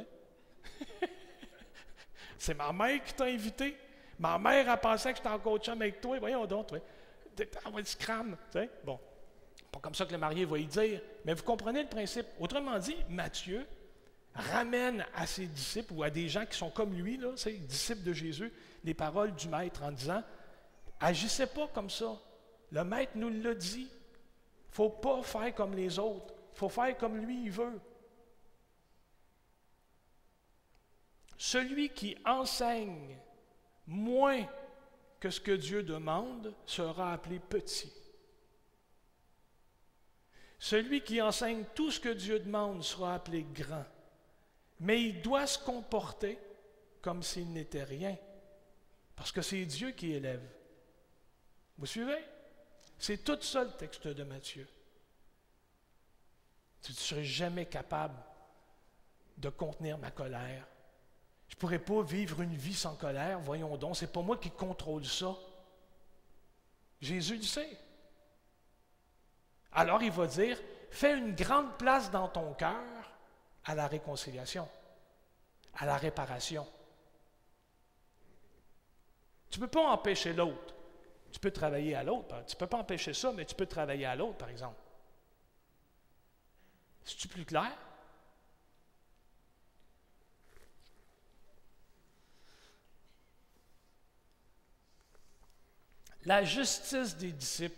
[2.38, 3.78] C'est ma mère qui t'a invité.
[4.18, 6.18] Ma mère a pensé que j'étais en coach avec toi.
[6.20, 6.80] Voyons donc, toi.
[7.38, 8.38] Va crâne.
[8.52, 8.70] Tu sais?
[8.84, 8.98] Bon.
[9.72, 11.02] Pas comme ça que le marié va y dire.
[11.26, 12.28] Mais vous comprenez le principe.
[12.40, 13.68] Autrement dit, Matthieu
[14.38, 17.30] ramène à ses disciples ou à des gens qui sont comme lui, là,
[17.68, 20.24] disciples de Jésus, les paroles du Maître en disant
[21.00, 22.20] Agissez pas comme ça.
[22.72, 23.88] Le Maître nous l'a dit.
[23.90, 26.34] Il ne faut pas faire comme les autres.
[26.54, 27.80] Il faut faire comme lui, il veut.
[31.38, 33.18] Celui qui enseigne
[33.86, 34.44] moins
[35.20, 37.94] que ce que Dieu demande sera appelé petit.
[40.60, 43.86] Celui qui enseigne tout ce que Dieu demande sera appelé grand.
[44.80, 46.40] Mais il doit se comporter
[47.02, 48.16] comme s'il n'était rien,
[49.16, 50.44] parce que c'est Dieu qui élève.
[51.78, 52.24] Vous suivez?
[53.00, 54.68] C'est tout ça le texte de Matthieu.
[56.82, 58.18] Tu ne serais jamais capable
[59.38, 60.66] de contenir ma colère,
[61.48, 63.96] je ne pourrais pas vivre une vie sans colère, voyons donc.
[63.96, 65.36] Ce n'est pas moi qui contrôle ça.
[67.02, 67.78] Jésus le sait.
[69.72, 70.60] Alors il va dire,
[70.90, 72.97] fais une grande place dans ton cœur
[73.68, 74.68] à la réconciliation,
[75.76, 76.66] à la réparation.
[79.50, 80.74] Tu ne peux pas empêcher l'autre.
[81.32, 82.44] Tu peux travailler à l'autre.
[82.48, 84.80] Tu ne peux pas empêcher ça, mais tu peux travailler à l'autre, par exemple.
[87.04, 87.78] C'est-tu plus clair?
[96.24, 97.76] La justice des disciples,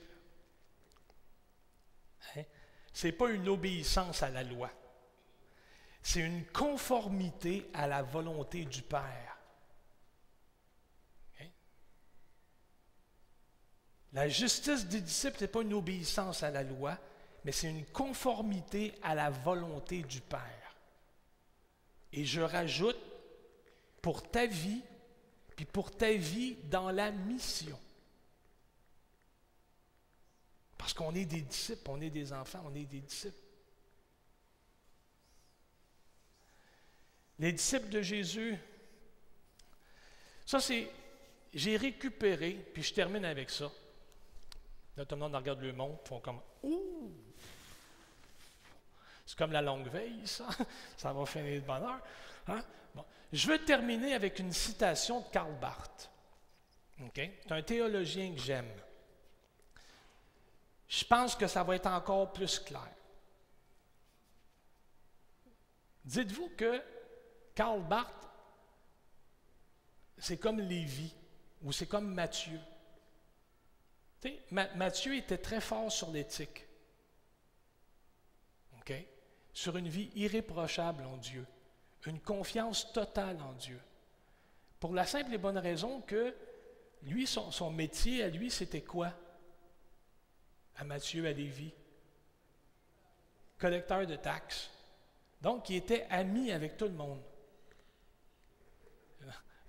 [2.36, 2.44] hein,
[2.94, 4.72] ce n'est pas une obéissance à la loi.
[6.02, 9.30] C'est une conformité à la volonté du Père.
[14.14, 16.98] La justice des disciples, n'est pas une obéissance à la loi,
[17.46, 20.76] mais c'est une conformité à la volonté du Père.
[22.12, 22.98] Et je rajoute,
[24.02, 24.82] pour ta vie,
[25.56, 27.80] puis pour ta vie dans la mission.
[30.78, 33.38] Parce qu'on est des disciples, on est des enfants, on est des disciples.
[37.40, 38.58] Les disciples de Jésus,
[40.46, 40.90] ça c'est,
[41.54, 43.72] j'ai récupéré, puis je termine avec ça.
[44.98, 47.12] Là, tout monde regarde le monde, font comme Ouh!
[49.26, 50.48] C'est comme la longue veille, ça.
[50.98, 52.00] Ça va finir de bonheur.
[52.48, 52.64] Hein?
[53.32, 56.10] Je veux terminer avec une citation de Karl Barth.
[57.16, 58.74] C'est un théologien que j'aime
[60.90, 62.90] je pense que ça va être encore plus clair.
[66.04, 66.84] Dites-vous que
[67.56, 68.20] Karl Barth
[70.20, 71.14] c'est comme Lévi
[71.64, 72.60] ou c'est comme Matthieu.
[74.52, 76.66] Matthieu était très fort sur l'éthique.
[79.54, 81.46] Sur une vie irréprochable en Dieu.
[82.06, 83.80] Une confiance totale en Dieu.
[84.80, 86.34] Pour la simple et bonne raison que
[87.04, 89.14] lui, son métier à lui, c'était quoi?
[90.78, 91.74] À Matthieu, à Lévi?
[93.58, 94.70] Collecteur de taxes.
[95.42, 97.22] Donc, il était ami avec tout le monde.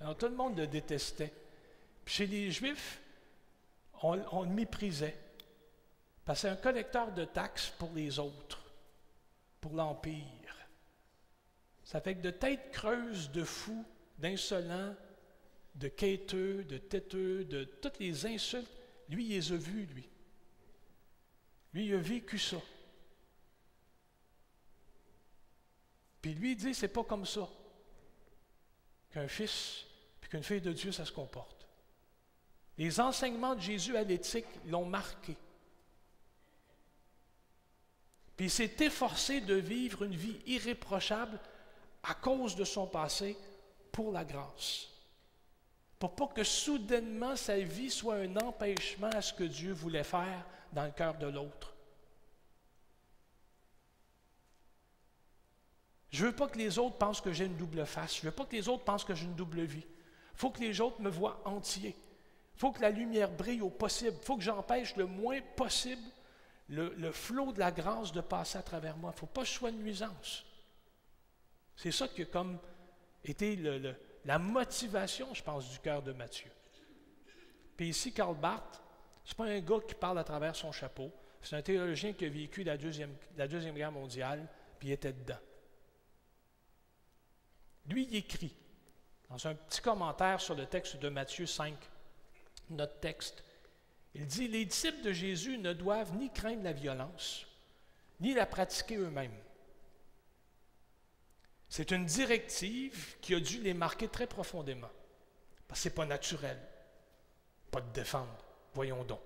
[0.01, 1.33] Alors, tout le monde le détestait.
[2.05, 3.01] Puis chez les Juifs,
[4.03, 5.17] on, le méprisait.
[6.25, 8.63] Parce que c'est un collecteur de taxes pour les autres,
[9.61, 10.57] pour l'Empire.
[11.85, 13.85] Ça fait que de têtes creuses, de fous,
[14.19, 14.95] d'insolents,
[15.75, 18.71] de quêteux, de têteux, de toutes les insultes,
[19.09, 20.09] lui, il les a vus, lui.
[21.75, 22.59] Lui, il a vécu ça.
[26.23, 27.49] Puis lui, il dit, c'est pas comme ça
[29.11, 29.87] qu'un fils
[30.31, 31.67] qu'une fille de Dieu, ça se comporte.
[32.79, 35.37] Les enseignements de Jésus à l'éthique l'ont marqué.
[38.37, 41.39] Puis il s'est efforcé de vivre une vie irréprochable
[42.03, 43.37] à cause de son passé
[43.93, 44.87] pour la grâce.
[45.99, 50.47] Pour pas que soudainement sa vie soit un empêchement à ce que Dieu voulait faire
[50.73, 51.75] dans le cœur de l'autre.
[56.11, 58.17] Je ne veux pas que les autres pensent que j'ai une double face.
[58.17, 59.85] Je ne veux pas que les autres pensent que j'ai une double vie.
[60.41, 61.95] Faut que les autres me voient entier.
[62.55, 64.17] Faut que la lumière brille au possible.
[64.23, 66.01] Faut que j'empêche le moins possible
[66.71, 69.11] le, flot de la grâce de passer à travers moi.
[69.11, 70.47] Il ne faut pas que je sois une nuisance.
[71.77, 72.59] C'est ça qui a comme
[73.23, 73.55] été
[74.25, 76.51] la motivation, je pense, du cœur de Matthieu.
[77.77, 78.81] Puis ici, Karl Barth,
[79.25, 81.13] ce n'est pas un gars qui parle à travers son chapeau.
[81.43, 84.49] C'est un théologien qui a vécu la Deuxième, la deuxième Guerre mondiale,
[84.79, 85.37] puis il était dedans.
[87.85, 88.57] Lui, il écrit,
[89.31, 91.75] dans un petit commentaire sur le texte de Matthieu 5,
[92.71, 93.45] notre texte,
[94.15, 97.47] il dit, les disciples de Jésus ne doivent ni craindre la violence,
[98.19, 99.37] ni la pratiquer eux-mêmes.
[101.69, 104.91] C'est une directive qui a dû les marquer très profondément.
[105.69, 106.59] Parce que ce n'est pas naturel.
[107.71, 108.45] Pas de défendre.
[108.75, 109.21] Voyons donc.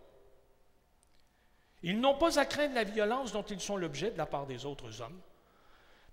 [1.82, 4.66] Ils n'ont pas à craindre la violence dont ils sont l'objet de la part des
[4.66, 5.18] autres hommes.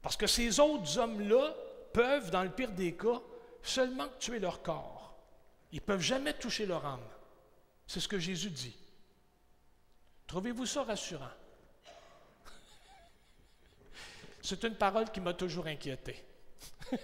[0.02, 1.54] Parce que ces autres hommes-là
[1.92, 3.22] peuvent, dans le pire des cas,
[3.64, 5.16] seulement tuer leur corps.
[5.72, 7.08] Ils ne peuvent jamais toucher leur âme.
[7.88, 8.76] C'est ce que Jésus dit.
[10.28, 11.32] Trouvez-vous ça rassurant?
[14.42, 16.24] C'est une parole qui m'a toujours inquiété.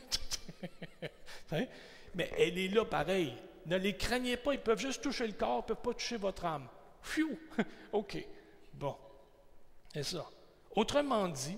[1.52, 1.66] Hein?
[2.16, 3.34] Mais elle est là pareil.
[3.68, 6.18] Ne les craignez pas, ils peuvent juste toucher le corps, ils ne peuvent pas toucher
[6.18, 6.68] votre âme.
[7.02, 7.38] Phew!
[7.94, 8.18] OK.
[8.74, 8.96] Bon.
[9.94, 10.30] C'est ça.
[10.76, 11.58] Autrement dit,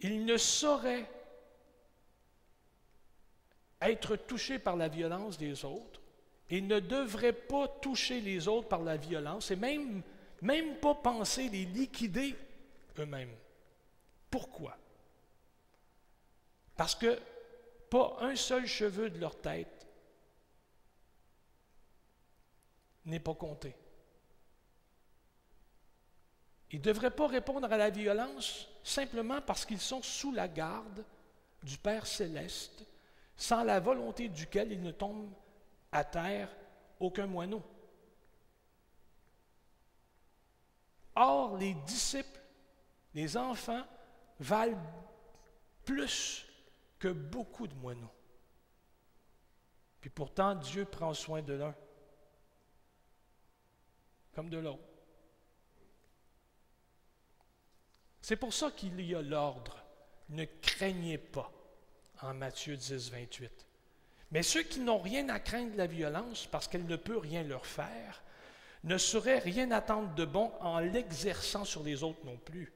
[0.00, 1.08] il ne saurait
[3.90, 6.00] être touché par la violence des autres
[6.50, 10.02] et ne devrait pas toucher les autres par la violence et même,
[10.40, 12.36] même pas penser les liquider
[12.98, 13.34] eux-mêmes.
[14.30, 14.76] Pourquoi?
[16.76, 17.18] Parce que
[17.90, 19.86] pas un seul cheveu de leur tête
[23.04, 23.74] n'est pas compté.
[26.70, 31.04] Ils ne devraient pas répondre à la violence simplement parce qu'ils sont sous la garde
[31.62, 32.84] du Père céleste
[33.42, 35.28] sans la volonté duquel il ne tombe
[35.90, 36.48] à terre
[37.00, 37.60] aucun moineau.
[41.16, 42.40] Or, les disciples,
[43.14, 43.84] les enfants,
[44.38, 44.80] valent
[45.84, 46.46] plus
[47.00, 48.14] que beaucoup de moineaux.
[50.00, 51.74] Puis pourtant, Dieu prend soin de l'un
[54.34, 54.84] comme de l'autre.
[58.20, 59.82] C'est pour ça qu'il y a l'ordre.
[60.28, 61.52] Ne craignez pas
[62.22, 63.50] en Matthieu 10, 28.
[64.30, 67.42] Mais ceux qui n'ont rien à craindre de la violence parce qu'elle ne peut rien
[67.42, 68.22] leur faire,
[68.84, 72.72] ne sauraient rien attendre de bon en l'exerçant sur les autres non plus.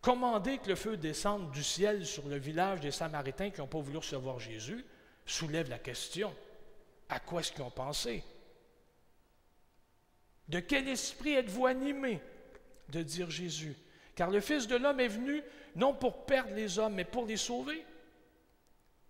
[0.00, 3.78] Commander que le feu descende du ciel sur le village des Samaritains qui n'ont pas
[3.78, 4.84] voulu recevoir Jésus
[5.24, 6.34] soulève la question.
[7.08, 8.24] À quoi est-ce qu'ils ont pensé?
[10.48, 12.20] De quel esprit êtes-vous animé
[12.88, 13.76] de dire Jésus?
[14.14, 15.42] Car le Fils de l'homme est venu
[15.76, 17.84] non pour perdre les hommes, mais pour les sauver.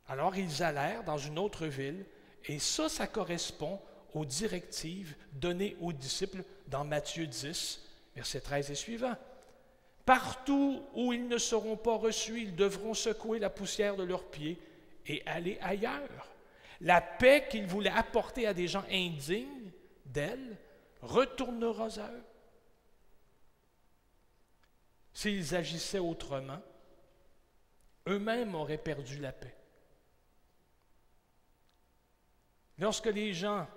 [0.09, 2.05] Alors ils allèrent dans une autre ville,
[2.45, 3.81] et ça, ça correspond
[4.15, 7.81] aux directives données aux disciples dans Matthieu 10,
[8.15, 9.17] verset 13 et suivant.
[10.05, 14.59] Partout où ils ne seront pas reçus, ils devront secouer la poussière de leurs pieds
[15.07, 16.29] et aller ailleurs.
[16.81, 19.71] La paix qu'ils voulaient apporter à des gens indignes
[20.07, 20.57] d'elle
[21.01, 22.25] retournera à eux.
[25.15, 26.61] S'ils agissaient autrement,
[28.09, 29.55] eux-mêmes auraient perdu la paix.
[32.79, 33.69] Lorsque les gens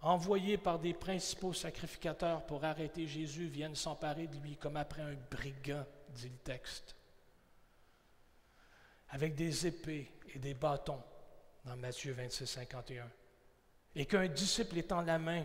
[0.00, 5.16] envoyés par des principaux sacrificateurs pour arrêter Jésus viennent s'emparer de lui comme après un
[5.30, 6.94] brigand, dit le texte,
[9.10, 11.02] avec des épées et des bâtons,
[11.64, 13.10] dans Matthieu 26, 51,
[13.96, 15.44] et qu'un disciple étend la main,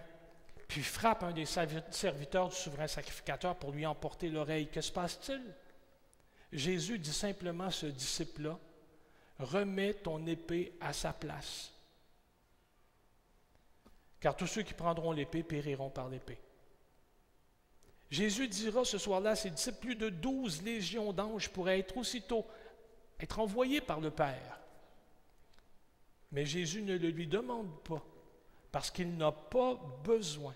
[0.72, 5.42] puis frappe un des serviteurs du souverain sacrificateur pour lui emporter l'oreille, que se passe-t-il?
[6.54, 8.58] Jésus dit simplement à ce disciple-là,
[9.38, 11.74] remets ton épée à sa place
[14.22, 16.38] car tous ceux qui prendront l'épée périront par l'épée.
[18.10, 22.46] Jésus dira ce soir-là à ses disciples, plus de douze légions d'anges pourraient être aussitôt
[23.20, 24.60] être envoyés par le Père.
[26.32, 28.02] Mais Jésus ne le lui demande pas,
[28.72, 30.56] parce qu'il n'a pas besoin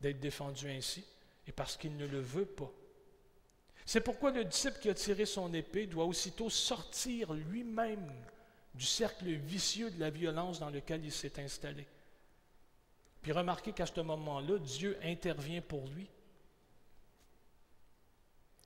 [0.00, 1.04] d'être défendu ainsi,
[1.46, 2.70] et parce qu'il ne le veut pas.
[3.86, 8.12] C'est pourquoi le disciple qui a tiré son épée doit aussitôt sortir lui-même
[8.74, 11.86] du cercle vicieux de la violence dans lequel il s'est installé.
[13.22, 16.08] Puis remarquez qu'à ce moment-là, Dieu intervient pour lui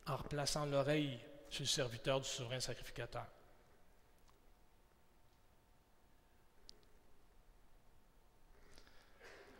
[0.07, 3.27] en replaçant l'oreille sur le serviteur du souverain sacrificateur.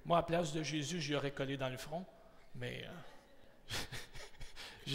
[0.09, 2.03] Moi, à place de Jésus, j'y aurais collé dans le front,
[2.55, 2.83] mais
[4.89, 4.95] euh,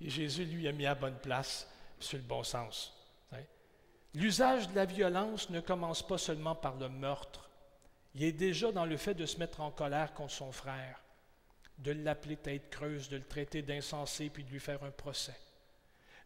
[0.00, 2.92] Jésus lui a mis à bonne place, sur le bon sens.
[4.14, 7.48] L'usage de la violence ne commence pas seulement par le meurtre.
[8.16, 11.00] Il est déjà dans le fait de se mettre en colère contre son frère,
[11.78, 15.38] de l'appeler tête creuse, de le traiter d'insensé, puis de lui faire un procès.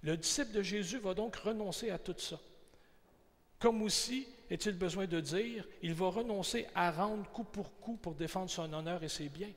[0.01, 2.39] Le disciple de Jésus va donc renoncer à tout ça.
[3.63, 8.17] Comme aussi, est-il besoin de dire, il va renoncer à rendre coup pour coup pour
[8.17, 9.53] défendre son honneur et ses biens.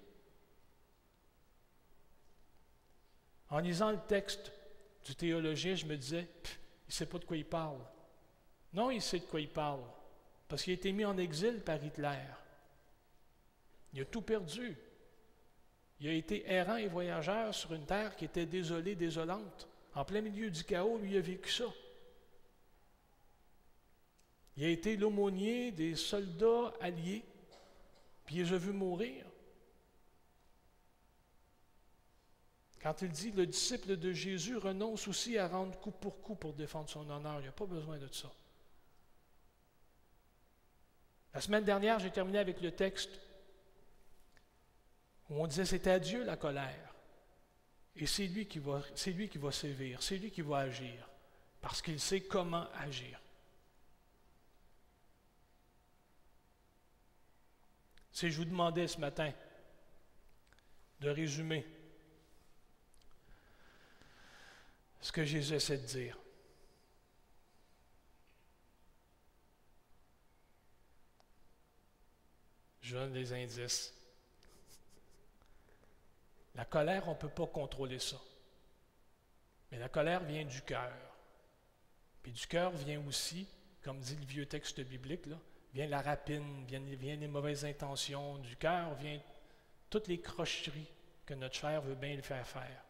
[3.49, 4.51] En lisant le texte
[5.03, 7.80] du théologien, je me disais, il ne sait pas de quoi il parle.
[8.74, 9.82] Non, il sait de quoi il parle,
[10.47, 12.20] parce qu'il a été mis en exil par Hitler.
[13.91, 14.78] Il a tout perdu.
[15.99, 19.68] Il a été errant et voyageur sur une terre qui était désolée, désolante.
[19.95, 21.66] En plein milieu du chaos, lui a vécu ça.
[24.58, 27.24] Il a été l'aumônier des soldats alliés,
[28.26, 29.26] puis il les a vus mourir.
[32.82, 36.53] Quand il dit le disciple de Jésus renonce aussi à rendre coup pour coup pour
[36.53, 38.32] défendre son honneur, il n'y a pas besoin de ça.
[41.34, 43.10] La semaine dernière, j'ai terminé avec le texte
[45.30, 46.93] où on disait c'était à Dieu la colère.
[47.95, 51.10] Et c'est lui qui va, c'est lui qui va sévir, c'est lui qui va agir,
[51.62, 53.20] parce qu'il sait comment agir.
[58.16, 59.30] Si je vous demandais ce matin
[61.01, 61.66] de résumer
[65.01, 66.18] ce que Jésus essaie de dire,
[72.82, 73.91] Je donne des indices.
[76.53, 78.22] La colère, on ne peut pas contrôler ça.
[79.72, 80.93] Mais la colère vient du cœur.
[82.22, 83.47] Puis du cœur vient aussi,
[83.82, 85.28] comme dit le vieux texte biblique,
[85.76, 88.39] vient la rapine, viennent les mauvaises intentions.
[88.39, 89.21] Du cœur vient
[89.91, 90.91] toutes les crocheries
[91.26, 92.84] que notre chair veut bien le faire faire.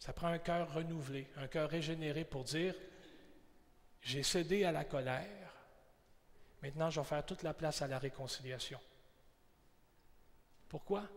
[0.00, 2.74] Ça prend un cœur renouvelé, un cœur régénéré pour dire,
[4.00, 5.40] j'ai cédé à la colère,
[6.62, 8.80] Maintenant, je vais faire toute la place à la réconciliation.
[10.68, 11.08] Pourquoi?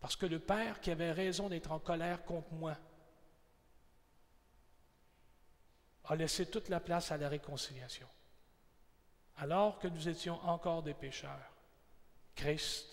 [0.00, 2.76] Parce que le Père qui avait raison d'être en colère contre moi
[6.04, 8.08] a laissé toute la place à la réconciliation.
[9.36, 11.52] Alors que nous étions encore des pécheurs,
[12.34, 12.86] Christ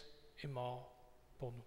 [0.43, 0.93] est mort
[1.37, 1.63] pour nous.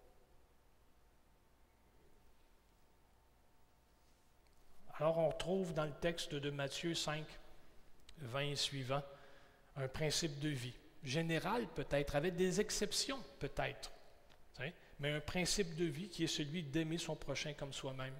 [4.94, 7.24] Alors on trouve dans le texte de Matthieu 5,
[8.18, 9.02] 20 suivants,
[9.76, 10.74] un principe de vie.
[11.02, 13.90] Général peut-être, avec des exceptions peut-être,
[15.00, 18.14] mais un principe de vie qui est celui d'aimer son prochain comme soi-même.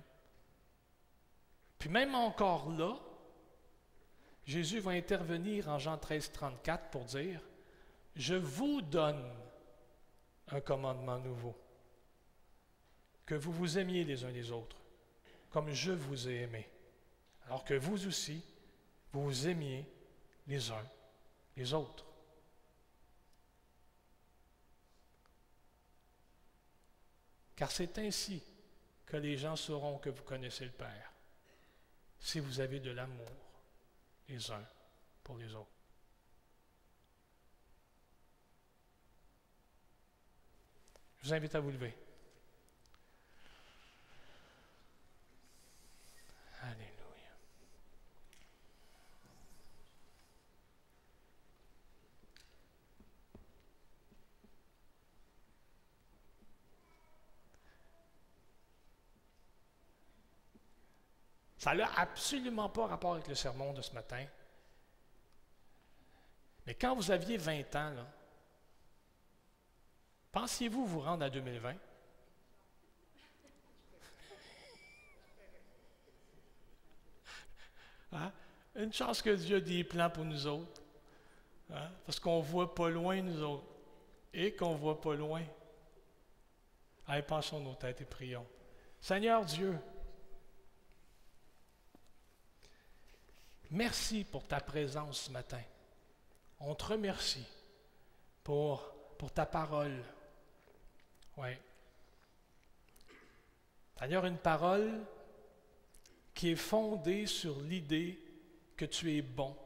[1.79, 2.99] Puis même encore là,
[4.47, 7.41] Jésus va intervenir en Jean 13, 34 pour dire,
[8.17, 9.23] je vous donne
[10.49, 11.57] un commandement nouveau,
[13.25, 14.77] que vous vous aimiez les uns les autres,
[15.51, 16.69] comme je vous ai aimé,
[17.47, 18.43] alors que vous aussi,
[19.13, 19.87] vous vous aimiez
[20.49, 20.87] les uns
[21.57, 22.05] les autres.
[27.55, 28.43] Car c'est ainsi
[29.07, 31.13] que les gens sauront que vous connaissez le Père,
[32.19, 33.29] si vous avez de l'amour
[34.33, 34.65] les uns
[35.23, 35.69] pour les autres.
[41.21, 41.95] Je vous invite à vous lever.
[46.63, 46.93] Alléluia.
[61.63, 64.27] Ça n'a absolument pas rapport avec le sermon de ce matin.
[66.67, 67.95] Mais quand vous aviez 20 ans,
[70.33, 71.75] pensiez-vous vous rendre à 2020?
[78.15, 78.33] Hein?
[78.75, 80.83] Une chance que Dieu a des plans pour nous autres.
[81.73, 81.89] Hein?
[82.05, 83.69] Parce qu'on ne voit pas loin, nous autres.
[84.35, 85.45] Et qu'on ne voit pas loin.
[87.07, 88.49] Allez, pensons nos têtes et prions.
[89.01, 89.79] Seigneur Dieu,
[93.73, 95.61] merci pour ta présence ce matin.
[96.61, 97.47] On te remercie
[98.45, 98.95] pour,
[99.35, 100.03] ta parole.
[101.37, 101.51] Oui.
[103.99, 105.01] Seigneur, une parole
[106.35, 108.21] qui est fondée sur l'idée
[108.77, 109.57] que tu es bon.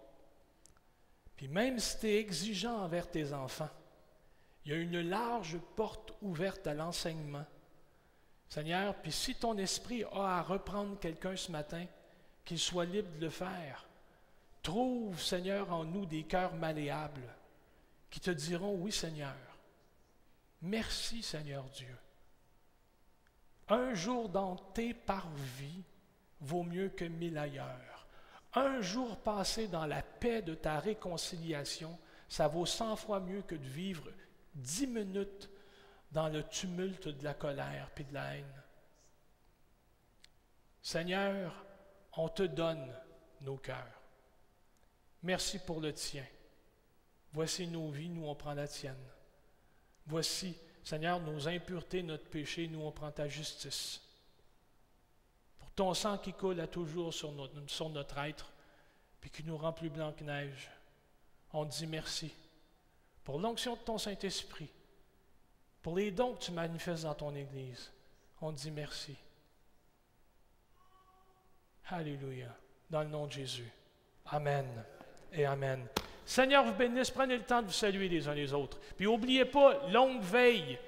[1.37, 3.71] Puis même si tu es exigeant envers tes enfants,
[4.65, 7.47] il y a une large porte ouverte à l'enseignement.
[8.49, 11.87] Seigneur, puis si ton esprit a à reprendre quelqu'un ce matin,
[12.45, 13.86] qu'il soit libre de le faire.
[14.67, 17.33] Trouve, Seigneur, en nous des cœurs malléables
[18.11, 19.37] qui te diront, oui Seigneur,
[20.61, 21.97] merci Seigneur Dieu.
[23.69, 25.85] Un jour dans tes parvis
[26.41, 28.09] vaut mieux que mille ailleurs.
[28.55, 31.97] Un jour passé dans la paix de ta réconciliation,
[32.29, 34.11] ça vaut cent fois mieux que de vivre
[34.53, 35.49] dix minutes
[36.11, 38.63] dans le tumulte de la colère et de la haine.
[40.83, 41.65] Seigneur,
[42.17, 42.93] on te donne
[43.43, 43.96] nos cœurs.
[45.27, 46.25] Merci pour le tien.
[47.33, 48.95] Voici nos vies, nous on prend la tienne.
[50.07, 54.01] Voici, Seigneur, nos impuretés, notre péché, nous on prend ta justice.
[55.59, 58.53] Pour ton sang qui coule à toujours sur notre, être,
[59.21, 60.71] puis qui nous rend plus blanc que neige,
[61.53, 62.33] on dit merci.
[63.25, 64.71] Pour l'onction de ton Saint-Esprit,
[65.83, 67.91] pour les dons que tu manifestes dans ton Église,
[68.41, 69.17] on dit merci.
[71.89, 72.57] Alléluia.
[72.89, 73.73] Dans le nom de Jésus.
[74.27, 74.87] Amen
[75.33, 75.87] et Amen.
[76.25, 77.11] Seigneur vous bénisse.
[77.11, 78.79] Prenez le temps de vous saluer les uns les autres.
[78.97, 80.79] Puis n'oubliez pas, longue veille.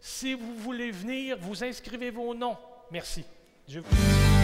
[0.00, 2.56] Si vous voulez venir, vous inscrivez vos noms.
[2.90, 3.24] Merci.
[3.66, 4.35] Dieu vous